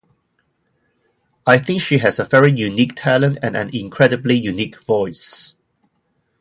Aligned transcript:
I 1.45 1.59
think 1.59 1.79
she 1.79 1.99
has 1.99 2.17
a 2.17 2.23
very 2.25 2.51
unique 2.51 2.93
talent 2.95 3.37
and 3.43 3.55
an 3.55 3.69
incredibly 3.71 4.35
unique 4.35 4.81
voice. 4.85 5.55